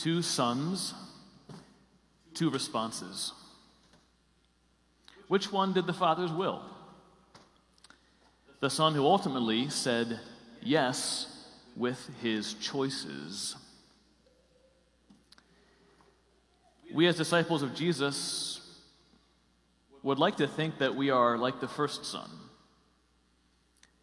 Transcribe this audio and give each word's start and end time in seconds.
two 0.00 0.22
sons, 0.22 0.94
two 2.32 2.48
responses. 2.48 3.32
Which 5.28 5.52
one 5.52 5.74
did 5.74 5.86
the 5.86 5.92
Father's 5.92 6.32
will? 6.32 6.62
The 8.60 8.70
Son 8.70 8.94
who 8.94 9.04
ultimately 9.04 9.68
said 9.68 10.18
yes 10.62 11.26
with 11.76 12.10
his 12.22 12.54
choices. 12.54 13.56
We, 16.92 17.06
as 17.06 17.16
disciples 17.16 17.62
of 17.62 17.74
Jesus, 17.74 18.60
would 20.02 20.18
like 20.18 20.38
to 20.38 20.48
think 20.48 20.78
that 20.78 20.96
we 20.96 21.10
are 21.10 21.36
like 21.36 21.60
the 21.60 21.68
first 21.68 22.06
son. 22.06 22.30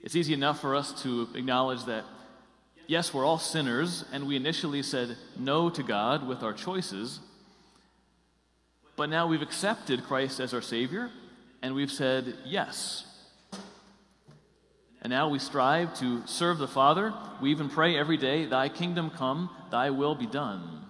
It's 0.00 0.14
easy 0.14 0.34
enough 0.34 0.60
for 0.60 0.76
us 0.76 1.02
to 1.02 1.28
acknowledge 1.34 1.84
that, 1.86 2.04
yes, 2.88 3.12
we're 3.12 3.24
all 3.24 3.38
sinners, 3.38 4.04
and 4.12 4.26
we 4.26 4.34
initially 4.34 4.82
said 4.82 5.16
no 5.38 5.70
to 5.70 5.82
God 5.84 6.26
with 6.26 6.42
our 6.42 6.54
choices, 6.54 7.20
but 8.96 9.10
now 9.10 9.28
we've 9.28 9.42
accepted 9.42 10.02
Christ 10.04 10.40
as 10.40 10.52
our 10.52 10.62
Savior, 10.62 11.10
and 11.62 11.74
we've 11.74 11.92
said 11.92 12.34
yes. 12.44 13.04
And 15.02 15.10
now 15.10 15.28
we 15.28 15.38
strive 15.38 15.96
to 16.00 16.26
serve 16.26 16.58
the 16.58 16.66
Father. 16.66 17.14
We 17.40 17.50
even 17.52 17.68
pray 17.68 17.96
every 17.96 18.16
day, 18.16 18.46
Thy 18.46 18.68
kingdom 18.68 19.10
come, 19.10 19.50
Thy 19.70 19.90
will 19.90 20.16
be 20.16 20.26
done. 20.26 20.86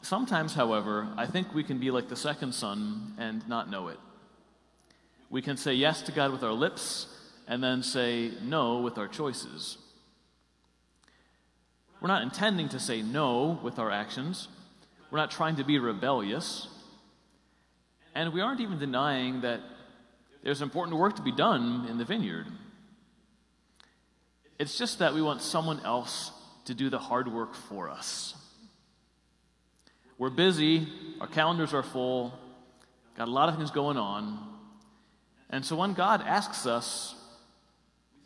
Sometimes, 0.00 0.54
however, 0.54 1.06
I 1.18 1.26
think 1.26 1.52
we 1.54 1.62
can 1.62 1.78
be 1.78 1.90
like 1.90 2.08
the 2.08 2.16
second 2.16 2.54
son 2.54 3.14
and 3.18 3.46
not 3.46 3.70
know 3.70 3.88
it. 3.88 3.98
We 5.28 5.42
can 5.42 5.58
say 5.58 5.74
yes 5.74 6.00
to 6.02 6.12
God 6.12 6.32
with 6.32 6.42
our 6.42 6.52
lips 6.52 7.17
and 7.48 7.64
then 7.64 7.82
say 7.82 8.30
no 8.42 8.78
with 8.78 8.98
our 8.98 9.08
choices. 9.08 9.78
We're 12.00 12.08
not 12.08 12.22
intending 12.22 12.68
to 12.68 12.78
say 12.78 13.02
no 13.02 13.58
with 13.62 13.78
our 13.78 13.90
actions. 13.90 14.48
We're 15.10 15.18
not 15.18 15.30
trying 15.30 15.56
to 15.56 15.64
be 15.64 15.78
rebellious. 15.78 16.68
And 18.14 18.32
we 18.32 18.42
aren't 18.42 18.60
even 18.60 18.78
denying 18.78 19.40
that 19.40 19.60
there's 20.44 20.62
important 20.62 20.98
work 20.98 21.16
to 21.16 21.22
be 21.22 21.32
done 21.32 21.86
in 21.90 21.98
the 21.98 22.04
vineyard. 22.04 22.46
It's 24.58 24.76
just 24.76 24.98
that 24.98 25.14
we 25.14 25.22
want 25.22 25.40
someone 25.40 25.80
else 25.84 26.30
to 26.66 26.74
do 26.74 26.90
the 26.90 26.98
hard 26.98 27.32
work 27.32 27.54
for 27.54 27.88
us. 27.88 28.34
We're 30.18 30.30
busy, 30.30 30.86
our 31.20 31.28
calendars 31.28 31.72
are 31.72 31.82
full, 31.82 32.38
got 33.16 33.28
a 33.28 33.30
lot 33.30 33.48
of 33.48 33.56
things 33.56 33.70
going 33.70 33.96
on. 33.96 34.38
And 35.48 35.64
so 35.64 35.76
when 35.76 35.94
God 35.94 36.22
asks 36.22 36.66
us, 36.66 37.14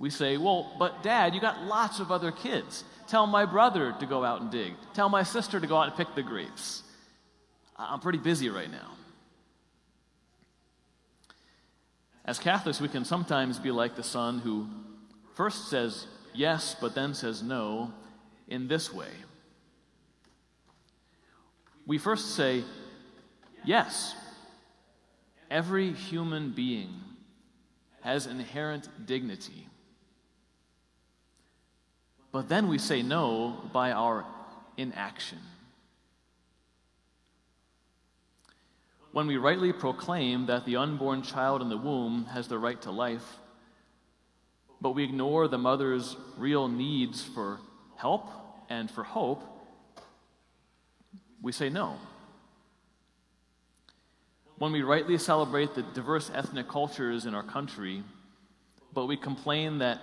we 0.03 0.11
say, 0.11 0.37
Well, 0.37 0.75
but 0.79 1.03
dad, 1.03 1.35
you 1.35 1.41
got 1.41 1.63
lots 1.63 1.99
of 1.99 2.11
other 2.11 2.31
kids. 2.31 2.85
Tell 3.07 3.27
my 3.27 3.47
brother 3.47 3.95
to 4.01 4.07
go 4.07 4.25
out 4.25 4.43
and 4.43 4.51
dig. 4.51 4.75
Tell 4.93 5.09
my 5.09 5.23
sister 5.23 5.59
to 5.59 5.67
go 5.67 5.77
out 5.77 5.87
and 5.87 5.97
pick 5.97 6.15
the 6.15 6.23
grapes. 6.23 6.83
I'm 7.79 8.01
pretty 8.01 8.19
busy 8.19 8.51
right 8.51 8.71
now. 8.71 8.91
As 12.25 12.39
Catholics, 12.39 12.81
we 12.81 12.89
can 12.89 13.05
sometimes 13.05 13.59
be 13.59 13.71
like 13.71 13.97
the 13.97 14.03
son 14.03 14.39
who 14.41 14.69
first 15.35 15.71
says 15.71 16.07
yes, 16.35 16.77
but 16.81 16.95
then 16.95 17.15
says 17.15 17.43
no 17.43 17.93
in 18.47 18.69
this 18.69 18.93
way 18.93 19.09
we 21.87 21.99
first 21.99 22.35
say, 22.37 22.65
yes, 23.65 24.15
every 25.51 25.93
human 25.93 26.53
being 26.53 26.91
has 28.03 28.27
inherent 28.27 28.89
dignity. 29.07 29.69
But 32.33 32.49
then 32.49 32.69
we 32.69 32.79
say 32.79 33.03
no 33.03 33.59
by 33.73 33.93
our 33.93 34.25
inaction. 34.79 35.39
When 39.13 39.27
we 39.27 39.37
rightly 39.37 39.75
proclaim 39.75 40.47
that 40.47 40.65
the 40.65 40.77
unborn 40.77 41.23
child 41.23 41.61
in 41.61 41.69
the 41.69 41.77
womb 41.77 42.25
has 42.33 42.49
the 42.49 42.59
right 42.59 42.81
to 42.83 42.91
life, 42.91 43.37
but 44.81 44.93
we 44.93 45.05
ignore 45.05 45.47
the 45.47 45.59
mother's 45.59 46.17
real 46.39 46.67
needs 46.67 47.23
for 47.23 47.61
help 47.97 48.31
and 48.71 48.91
for 48.91 49.05
hope, 49.05 49.43
we 51.43 51.53
say 51.53 51.69
no. 51.69 51.99
When 54.57 54.73
we 54.73 54.83
rightly 54.83 55.19
celebrate 55.19 55.75
the 55.75 55.83
diverse 55.83 56.31
ethnic 56.33 56.69
cultures 56.69 57.27
in 57.27 57.35
our 57.35 57.43
country, 57.43 58.03
but 58.95 59.07
we 59.07 59.19
complain 59.19 59.79
that 59.79 60.01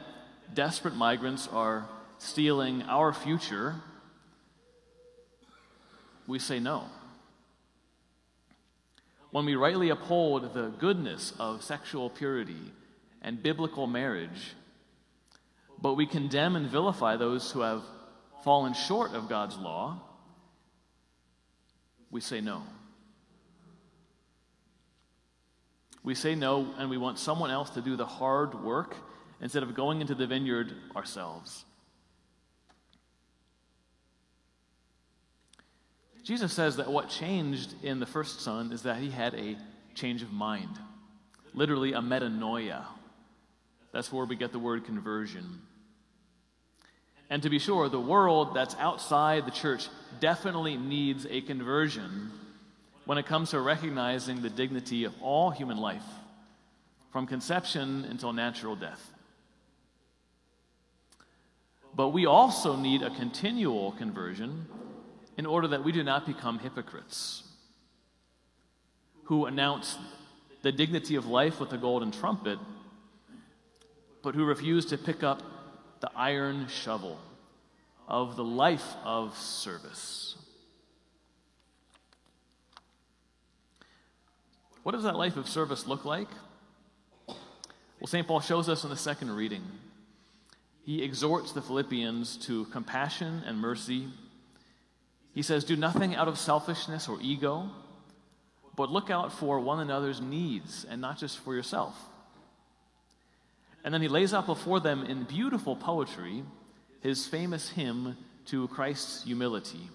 desperate 0.54 0.96
migrants 0.96 1.48
are 1.48 1.90
stealing 2.20 2.84
our 2.84 3.12
future, 3.14 3.76
we 6.28 6.38
say 6.38 6.60
no. 6.60 6.86
When 9.32 9.46
we 9.46 9.56
rightly 9.56 9.90
uphold 9.90 10.54
the 10.54 10.70
goodness 10.80 11.34
of 11.40 11.64
sexual 11.64 12.10
purity 12.10 12.74
and 13.22 13.42
biblical 13.42 13.88
marriage, 13.88 14.54
but 15.82 15.96
we 15.96 16.06
condemn 16.06 16.56
and 16.56 16.68
vilify 16.68 17.16
those 17.16 17.52
who 17.52 17.62
have 17.62 17.84
fallen 18.44 18.74
short 18.74 19.14
of 19.14 19.30
God's 19.30 19.58
law, 19.58 20.02
we 22.12 22.22
say 22.22 22.42
no. 22.42 22.64
We 26.04 26.16
say 26.16 26.36
no, 26.36 26.74
and 26.78 26.90
we 26.90 26.98
want 26.98 27.20
someone 27.20 27.52
else 27.52 27.70
to 27.72 27.82
do 27.82 27.96
the 27.96 28.06
hard 28.06 28.56
work 28.64 28.96
instead 29.42 29.64
of 29.64 29.76
going 29.76 30.02
into 30.02 30.16
the 30.16 30.28
vineyard 30.28 30.74
ourselves. 30.96 31.66
Jesus 36.30 36.54
says 36.54 36.76
that 36.76 36.92
what 36.92 37.10
changed 37.10 37.74
in 37.82 38.00
the 38.00 38.06
first 38.06 38.42
son 38.42 38.72
is 38.72 38.84
that 38.84 38.98
he 38.98 39.10
had 39.10 39.34
a 39.34 39.58
change 39.96 40.22
of 40.22 40.32
mind, 40.32 40.70
literally 41.56 41.94
a 41.94 42.02
metanoia. 42.02 42.86
That's 43.92 44.14
where 44.14 44.26
we 44.26 44.36
get 44.36 44.52
the 44.52 44.60
word 44.60 44.86
conversion. 44.86 45.60
And 47.32 47.42
to 47.42 47.50
be 47.50 47.58
sure, 47.58 47.90
the 47.90 48.00
world 48.00 48.54
that's 48.54 48.76
outside 48.76 49.48
the 49.48 49.52
church 49.52 49.88
definitely 50.20 50.78
needs 50.78 51.26
a 51.28 51.42
conversion 51.42 52.30
when 53.06 53.18
it 53.18 53.26
comes 53.26 53.50
to 53.50 53.60
recognizing 53.60 54.44
the 54.44 54.52
dignity 54.52 55.06
of 55.06 55.16
all 55.24 55.50
human 55.50 55.78
life, 55.78 56.06
from 57.12 57.26
conception 57.26 58.06
until 58.08 58.34
natural 58.34 58.76
death. 58.76 59.14
But 61.96 62.10
we 62.10 62.28
also 62.28 62.76
need 62.76 63.02
a 63.02 63.10
continual 63.10 63.94
conversion 63.94 64.68
in 65.40 65.46
order 65.46 65.70
that 65.70 65.86
we 65.86 65.94
do 65.94 66.04
not 66.04 66.26
become 66.26 66.60
hypocrites 66.60 67.44
who 69.24 69.46
announce 69.46 69.98
the 70.64 70.72
dignity 70.74 71.16
of 71.16 71.26
life 71.28 71.62
with 71.62 71.72
a 71.72 71.78
golden 71.78 72.12
trumpet, 72.12 72.60
but 74.22 74.36
who 74.36 74.44
refuse 74.44 74.86
to 74.86 74.98
pick 74.98 75.24
up 75.24 75.42
the 76.02 76.12
iron 76.14 76.68
shovel 76.68 77.18
of 78.06 78.36
the 78.36 78.44
life 78.44 78.98
of 79.06 79.38
service. 79.38 80.36
What 84.84 84.92
does 84.92 85.04
that 85.04 85.16
life 85.16 85.38
of 85.38 85.48
service 85.48 85.88
look 85.88 86.04
like? 86.04 86.28
Well, 87.28 88.08
St. 88.08 88.28
Paul 88.28 88.42
shows 88.42 88.68
us 88.68 88.84
in 88.84 88.90
the 88.90 88.98
second 88.98 89.32
reading. 89.32 89.64
He 90.84 91.02
exhorts 91.02 91.54
the 91.54 91.62
Philippians 91.62 92.36
to 92.48 92.66
compassion 92.66 93.42
and 93.46 93.58
mercy. 93.58 94.10
He 95.40 95.44
says, 95.44 95.64
Do 95.64 95.78
nothing 95.78 96.16
out 96.16 96.28
of 96.28 96.38
selfishness 96.38 97.08
or 97.08 97.18
ego, 97.22 97.70
but 98.76 98.92
look 98.92 99.10
out 99.10 99.32
for 99.32 99.58
one 99.62 99.80
another's 99.80 100.20
needs 100.20 100.86
and 100.90 101.00
not 101.00 101.18
just 101.18 101.40
for 101.40 101.56
yourself. 101.56 101.96
And 103.86 103.94
then 103.94 104.02
he 104.02 104.10
lays 104.10 104.34
out 104.34 104.46
before 104.46 104.82
them 104.82 105.06
in 105.06 105.24
beautiful 105.24 105.78
poetry 105.78 106.44
his 107.00 107.26
famous 107.26 107.70
hymn 107.70 108.18
to 108.48 108.68
Christ's 108.68 109.24
humility. 109.24 109.90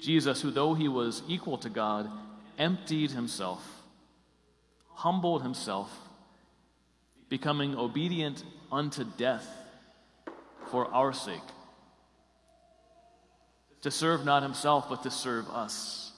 Jesus, 0.00 0.40
who 0.40 0.52
though 0.52 0.74
he 0.74 0.86
was 0.86 1.24
equal 1.26 1.58
to 1.58 1.68
God, 1.68 2.08
emptied 2.56 3.10
himself, 3.10 3.82
humbled 4.94 5.42
himself, 5.42 5.90
becoming 7.28 7.74
obedient 7.74 8.44
unto 8.70 9.02
death 9.02 9.48
for 10.70 10.86
our 10.94 11.12
sake, 11.12 11.42
to 13.82 13.90
serve 13.90 14.24
not 14.24 14.42
himself, 14.42 14.88
but 14.88 15.02
to 15.02 15.10
serve 15.10 15.48
us. 15.50 16.12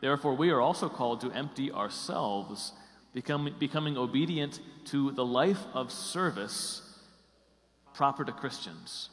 Therefore, 0.00 0.34
we 0.34 0.50
are 0.50 0.60
also 0.60 0.88
called 0.88 1.20
to 1.20 1.30
empty 1.30 1.70
ourselves, 1.70 2.72
becoming, 3.14 3.54
becoming 3.58 3.96
obedient 3.96 4.60
to 4.86 5.12
the 5.12 5.24
life 5.24 5.60
of 5.74 5.92
service 5.92 6.82
proper 7.94 8.24
to 8.24 8.32
Christians. 8.32 9.10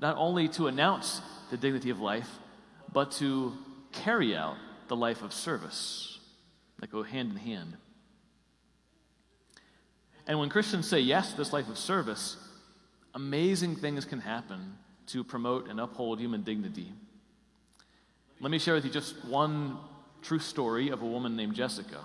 Not 0.00 0.16
only 0.16 0.48
to 0.48 0.66
announce 0.66 1.20
the 1.50 1.56
dignity 1.56 1.90
of 1.90 2.00
life, 2.00 2.28
but 2.92 3.12
to 3.12 3.52
carry 3.92 4.36
out 4.36 4.56
the 4.88 4.96
life 4.96 5.22
of 5.22 5.32
service 5.32 6.18
that 6.80 6.90
go 6.90 7.02
hand 7.02 7.30
in 7.32 7.36
hand. 7.36 7.76
And 10.26 10.38
when 10.38 10.48
Christians 10.48 10.88
say 10.88 11.00
yes 11.00 11.30
to 11.30 11.36
this 11.36 11.52
life 11.52 11.68
of 11.68 11.78
service, 11.78 12.36
amazing 13.14 13.76
things 13.76 14.04
can 14.04 14.20
happen 14.20 14.76
to 15.06 15.24
promote 15.24 15.68
and 15.68 15.80
uphold 15.80 16.20
human 16.20 16.42
dignity. 16.42 16.92
Let 18.40 18.50
me 18.50 18.58
share 18.58 18.74
with 18.74 18.84
you 18.84 18.90
just 18.90 19.24
one 19.24 19.76
true 20.22 20.38
story 20.38 20.90
of 20.90 21.02
a 21.02 21.06
woman 21.06 21.36
named 21.36 21.54
Jessica. 21.54 22.00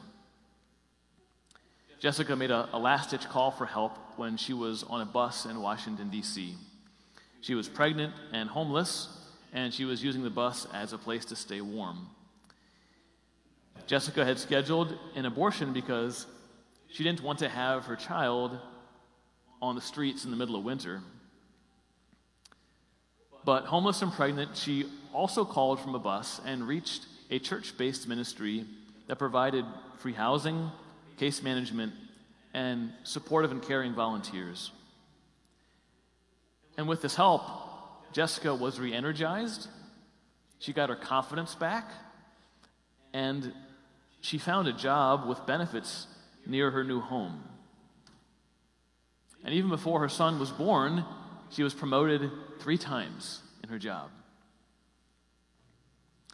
Jessica 2.00 2.36
made 2.36 2.52
a, 2.52 2.70
a 2.74 2.80
last 2.80 3.12
ditch 3.12 3.28
call 3.30 3.52
for 3.52 3.66
help 3.66 3.98
when 4.18 4.38
she 4.38 4.54
was 4.54 4.84
on 4.84 5.02
a 5.02 5.06
bus 5.06 5.46
in 5.46 5.62
Washington, 5.62 6.10
D.C. 6.10 6.56
She 7.42 7.56
was 7.56 7.70
pregnant 7.70 8.14
and 8.34 8.50
homeless, 8.50 9.08
and 9.54 9.74
she 9.74 9.86
was 9.86 10.04
using 10.04 10.24
the 10.24 10.30
bus 10.30 10.68
as 10.74 10.94
a 10.94 10.98
place 10.98 11.26
to 11.26 11.36
stay 11.36 11.62
warm. 11.62 12.08
Jessica 13.88 14.26
had 14.26 14.40
scheduled 14.40 14.98
an 15.16 15.26
abortion 15.26 15.72
because 15.72 16.26
she 16.90 17.04
didn't 17.04 17.22
want 17.22 17.40
to 17.40 17.50
have 17.50 17.86
her 17.86 17.96
child 17.96 18.58
on 19.62 19.76
the 19.76 19.82
streets 19.82 20.26
in 20.26 20.32
the 20.32 20.38
middle 20.38 20.56
of 20.56 20.64
winter. 20.64 21.02
But 23.44 23.66
homeless 23.66 24.02
and 24.02 24.12
pregnant, 24.12 24.58
she 24.58 24.86
also 25.14 25.46
called 25.46 25.80
from 25.80 25.96
a 25.96 26.00
bus 26.00 26.42
and 26.46 26.68
reached 26.68 27.06
a 27.30 27.40
church 27.40 27.78
based 27.78 28.08
ministry 28.08 28.66
that 29.08 29.18
provided 29.18 29.66
free 30.00 30.14
housing, 30.14 30.72
case 31.18 31.42
management, 31.44 31.94
and 32.54 32.92
supportive 33.04 33.52
and 33.52 33.62
caring 33.62 33.94
volunteers. 33.94 34.72
And 36.78 36.88
with 36.88 37.02
this 37.02 37.16
help, 37.16 37.44
Jessica 38.14 38.54
was 38.54 38.80
re 38.80 38.94
energized, 38.94 39.68
she 40.60 40.74
got 40.74 40.90
her 40.90 40.96
confidence 40.96 41.54
back, 41.54 41.92
and 43.14 43.54
she 44.22 44.38
found 44.38 44.68
a 44.68 44.74
job 44.74 45.28
with 45.28 45.46
benefits 45.46 46.08
near 46.46 46.72
her 46.72 46.84
new 46.84 47.00
home. 47.00 47.44
And 49.46 49.54
even 49.54 49.70
before 49.70 50.00
her 50.00 50.10
son 50.10 50.40
was 50.40 50.52
born, 50.52 51.06
she 51.52 51.62
was 51.62 51.74
promoted 51.74 52.32
three 52.60 52.80
times 52.80 53.42
in 53.64 53.70
her 53.70 53.78
job. 53.78 54.10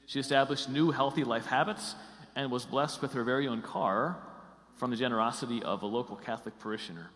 She 0.05 0.19
established 0.19 0.69
new 0.69 0.91
healthy 0.91 1.25
life 1.25 1.45
habits 1.45 1.95
and 2.35 2.49
was 2.49 2.65
blessed 2.65 3.01
with 3.01 3.13
her 3.13 3.23
very 3.23 3.47
own 3.47 3.61
car 3.61 4.17
from 4.77 4.91
the 4.91 4.97
generosity 4.97 5.61
of 5.61 5.83
a 5.83 5.85
local 5.85 6.15
Catholic 6.15 6.57
parishioner. 6.59 7.11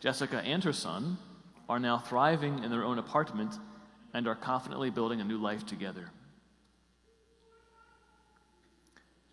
Jessica 0.00 0.38
and 0.38 0.64
her 0.64 0.72
son 0.72 1.18
are 1.68 1.78
now 1.78 1.98
thriving 1.98 2.64
in 2.64 2.70
their 2.70 2.84
own 2.84 2.98
apartment 2.98 3.54
and 4.14 4.26
are 4.26 4.34
confidently 4.34 4.88
building 4.88 5.20
a 5.20 5.24
new 5.24 5.38
life 5.38 5.66
together. 5.66 6.10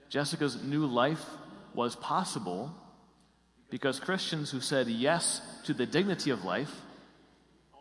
Jessica's 0.10 0.62
new 0.62 0.86
life 0.86 1.26
was 1.74 1.96
possible 1.96 2.76
because 3.74 4.00
Christians 4.00 4.52
who 4.52 4.62
said 4.62 4.88
yes 4.88 5.42
to 5.64 5.74
the 5.74 5.88
dignity 5.88 6.30
of 6.30 6.46
life 6.46 6.70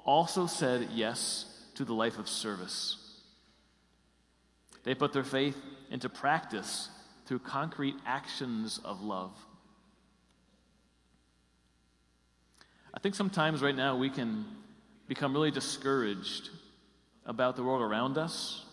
also 0.06 0.46
said 0.46 0.88
yes 0.94 1.44
to 1.74 1.84
the 1.84 1.92
life 1.92 2.18
of 2.18 2.26
service. 2.30 2.96
They 4.84 4.94
put 4.94 5.12
their 5.12 5.22
faith 5.22 5.54
into 5.90 6.08
practice 6.08 6.88
through 7.26 7.40
concrete 7.40 7.94
actions 8.06 8.80
of 8.86 9.02
love. 9.02 9.36
I 12.94 12.98
think 12.98 13.14
sometimes 13.14 13.60
right 13.60 13.76
now 13.76 13.94
we 13.94 14.08
can 14.08 14.46
become 15.08 15.34
really 15.34 15.50
discouraged 15.50 16.48
about 17.26 17.54
the 17.54 17.64
world 17.64 17.82
around 17.82 18.16
us 18.16 18.64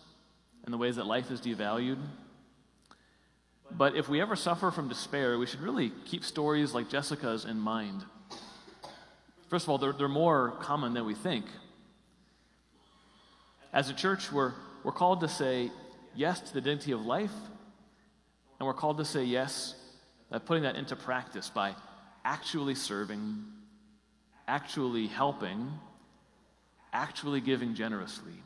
and 0.64 0.72
the 0.72 0.78
ways 0.78 0.96
that 0.96 1.04
life 1.04 1.30
is 1.30 1.42
devalued. 1.42 1.98
But 3.72 3.96
if 3.96 4.08
we 4.08 4.20
ever 4.20 4.36
suffer 4.36 4.70
from 4.70 4.88
despair, 4.88 5.38
we 5.38 5.46
should 5.46 5.60
really 5.60 5.92
keep 6.04 6.24
stories 6.24 6.74
like 6.74 6.88
Jessica's 6.88 7.44
in 7.44 7.58
mind. 7.58 8.04
First 9.48 9.64
of 9.64 9.70
all, 9.70 9.78
they're, 9.78 9.92
they're 9.92 10.08
more 10.08 10.52
common 10.60 10.94
than 10.94 11.04
we 11.04 11.14
think. 11.14 11.46
As 13.72 13.88
a 13.88 13.94
church, 13.94 14.32
we're, 14.32 14.52
we're 14.84 14.92
called 14.92 15.20
to 15.20 15.28
say 15.28 15.70
yes 16.14 16.40
to 16.40 16.54
the 16.54 16.60
dignity 16.60 16.92
of 16.92 17.04
life, 17.04 17.32
and 18.58 18.66
we're 18.66 18.74
called 18.74 18.98
to 18.98 19.04
say 19.04 19.24
yes, 19.24 19.74
by 20.30 20.38
putting 20.38 20.62
that 20.62 20.76
into 20.76 20.94
practice 20.94 21.50
by 21.50 21.74
actually 22.24 22.74
serving, 22.74 23.44
actually 24.46 25.06
helping, 25.06 25.72
actually 26.92 27.40
giving 27.40 27.74
generously. 27.74 28.42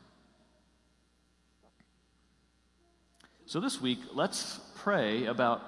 So 3.47 3.59
this 3.59 3.79
week, 3.79 3.99
let's 4.11 4.59
pray 4.77 5.27
about 5.27 5.61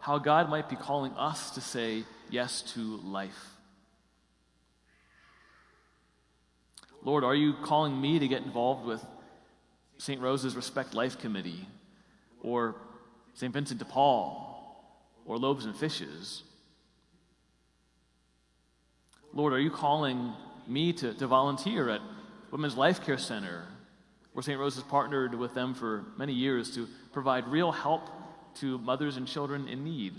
how 0.00 0.18
God 0.18 0.48
might 0.48 0.68
be 0.68 0.76
calling 0.76 1.10
us 1.14 1.50
to 1.50 1.60
say 1.60 2.04
yes 2.30 2.62
to 2.74 2.98
life. 2.98 3.56
Lord, 7.02 7.24
are 7.24 7.34
you 7.34 7.54
calling 7.54 8.00
me 8.00 8.20
to 8.20 8.28
get 8.28 8.42
involved 8.42 8.86
with 8.86 9.04
St. 9.98 10.20
Rose's 10.20 10.54
Respect 10.54 10.94
Life 10.94 11.18
Committee 11.18 11.66
or 12.40 12.76
St. 13.34 13.52
Vincent 13.52 13.80
de 13.80 13.84
Paul 13.84 14.80
or 15.26 15.36
Loaves 15.36 15.64
and 15.64 15.76
Fishes? 15.76 16.44
Lord, 19.32 19.52
are 19.52 19.60
you 19.60 19.72
calling 19.72 20.34
me 20.68 20.92
to, 20.92 21.12
to 21.14 21.26
volunteer 21.26 21.88
at 21.88 22.00
Women's 22.52 22.76
Life 22.76 23.04
Care 23.04 23.18
Center, 23.18 23.66
where 24.34 24.42
St. 24.42 24.58
Rose 24.58 24.74
has 24.74 24.84
partnered 24.84 25.34
with 25.34 25.54
them 25.54 25.74
for 25.74 26.04
many 26.18 26.32
years 26.32 26.74
to 26.74 26.88
provide 27.12 27.46
real 27.46 27.70
help 27.70 28.10
to 28.56 28.78
mothers 28.78 29.16
and 29.16 29.26
children 29.26 29.68
in 29.68 29.84
need. 29.84 30.14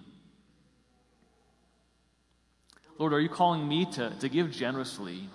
Lord, 2.97 3.11
are 3.11 3.19
you 3.19 3.27
calling 3.27 3.67
me 3.67 3.85
to, 3.91 4.11
to 4.21 4.29
give 4.29 4.51
generously, 4.51 5.29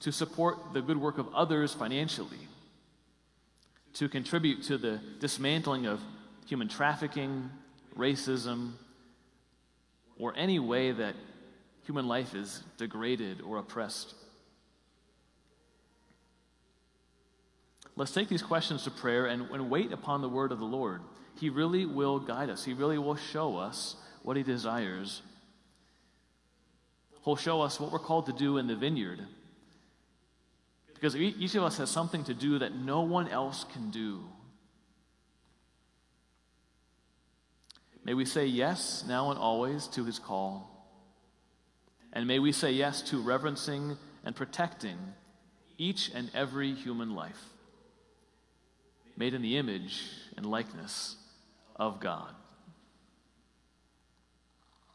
to 0.00 0.12
support 0.12 0.74
the 0.74 0.82
good 0.82 0.98
work 0.98 1.16
of 1.16 1.34
others 1.34 1.72
financially, 1.72 2.48
to 3.94 4.10
contribute 4.10 4.62
to 4.64 4.76
the 4.76 5.00
dismantling 5.18 5.86
of 5.86 6.00
human 6.46 6.68
trafficking, 6.68 7.50
racism, 7.96 8.72
or 10.18 10.34
any 10.36 10.58
way 10.58 10.92
that 10.92 11.14
human 11.86 12.06
life 12.06 12.34
is 12.34 12.62
degraded 12.76 13.40
or 13.40 13.56
oppressed? 13.56 14.14
Let's 17.94 18.12
take 18.12 18.28
these 18.28 18.42
questions 18.42 18.84
to 18.84 18.90
prayer 18.90 19.26
and, 19.26 19.50
and 19.50 19.68
wait 19.68 19.92
upon 19.92 20.22
the 20.22 20.28
word 20.28 20.50
of 20.50 20.58
the 20.58 20.64
Lord. 20.64 21.02
He 21.38 21.50
really 21.50 21.86
will 21.86 22.18
guide 22.18 22.50
us, 22.50 22.64
He 22.64 22.72
really 22.72 22.98
will 22.98 23.16
show 23.16 23.56
us 23.56 23.96
what 24.22 24.36
He 24.36 24.42
desires. 24.42 25.22
He'll 27.24 27.36
show 27.36 27.60
us 27.60 27.78
what 27.78 27.92
we're 27.92 28.00
called 28.00 28.26
to 28.26 28.32
do 28.32 28.58
in 28.58 28.66
the 28.66 28.74
vineyard. 28.74 29.20
Because 30.94 31.14
each 31.14 31.54
of 31.54 31.62
us 31.62 31.78
has 31.78 31.88
something 31.88 32.24
to 32.24 32.34
do 32.34 32.58
that 32.58 32.74
no 32.74 33.02
one 33.02 33.28
else 33.28 33.64
can 33.72 33.90
do. 33.90 34.24
May 38.04 38.14
we 38.14 38.24
say 38.24 38.46
yes 38.46 39.04
now 39.06 39.30
and 39.30 39.38
always 39.38 39.86
to 39.88 40.04
his 40.04 40.18
call. 40.18 40.68
And 42.12 42.26
may 42.26 42.40
we 42.40 42.50
say 42.50 42.72
yes 42.72 43.02
to 43.02 43.22
reverencing 43.22 43.96
and 44.24 44.34
protecting 44.34 44.98
each 45.78 46.10
and 46.12 46.28
every 46.34 46.74
human 46.74 47.14
life 47.14 47.38
made 49.16 49.34
in 49.34 49.42
the 49.42 49.56
image 49.56 50.02
and 50.36 50.46
likeness 50.46 51.16
of 51.76 52.00
God. 52.00 52.34